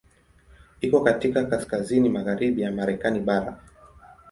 [0.81, 3.59] Iko katika kaskazini magharibi ya Marekani bara.